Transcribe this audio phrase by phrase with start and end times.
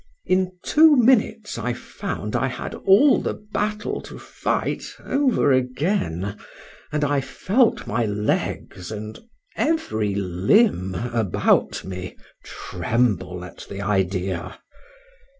[0.25, 7.21] —In two minutes I found I had all the battle to fight over again;—and I
[7.21, 9.19] felt my legs and
[9.55, 14.57] every limb about me tremble at the idea.